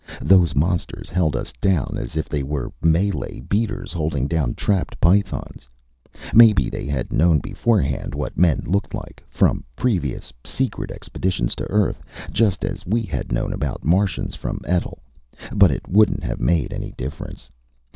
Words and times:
Those 0.23 0.55
monsters 0.55 1.11
held 1.11 1.35
us 1.35 1.53
down 1.61 1.93
as 1.95 2.15
if 2.15 2.27
they 2.27 2.41
were 2.41 2.71
Malay 2.81 3.39
beaters 3.39 3.93
holding 3.93 4.25
down 4.25 4.55
trapped 4.55 4.99
pythons. 4.99 5.69
Maybe 6.33 6.71
they 6.71 6.87
had 6.87 7.13
known 7.13 7.37
beforehand 7.37 8.15
what 8.15 8.35
men 8.35 8.63
looked 8.65 8.95
like 8.95 9.23
from 9.29 9.63
previous, 9.75 10.33
secret 10.43 10.89
expeditions 10.89 11.53
to 11.57 11.69
Earth. 11.69 12.01
Just 12.31 12.65
as 12.65 12.83
we 12.83 13.03
had 13.03 13.31
known 13.31 13.53
about 13.53 13.83
Martians 13.83 14.33
from 14.33 14.61
Etl. 14.65 14.97
But 15.53 15.69
it 15.69 15.87
wouldn't 15.87 16.23
have 16.23 16.41
made 16.41 16.73
any 16.73 16.93
difference. 16.97 17.51